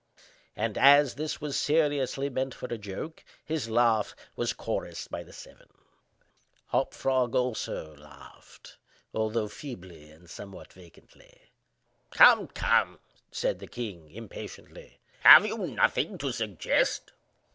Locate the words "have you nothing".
15.19-16.17